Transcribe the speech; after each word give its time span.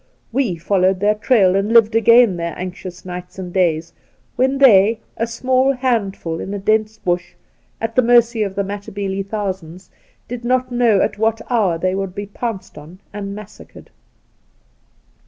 We 0.31 0.55
followed 0.55 0.99
their 0.99 1.13
trail 1.13 1.55
and 1.55 1.71
lived 1.71 1.93
again 1.93 2.35
their 2.37 2.57
anxious 2.57 3.05
nights 3.05 3.37
and 3.37 3.53
days, 3.53 3.93
when 4.35 4.57
they, 4.57 4.99
a 5.15 5.27
small 5.27 5.73
handful 5.73 6.39
in 6.39 6.55
a 6.55 6.57
dense 6.57 6.97
Bush, 6.97 7.35
at 7.79 7.93
the 7.95 8.01
mercy 8.01 8.41
of 8.41 8.55
the 8.55 8.63
Matabele 8.63 9.21
thousands, 9.21 9.91
did 10.27 10.43
not 10.43 10.71
know 10.71 11.01
at 11.03 11.19
what 11.19 11.39
hour 11.51 11.77
they 11.77 11.93
would 11.93 12.15
be 12.15 12.25
pounced 12.25 12.79
on 12.79 12.97
and 13.13 13.35
massacred. 13.35 13.91